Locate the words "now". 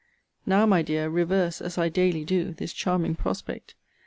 0.47-0.65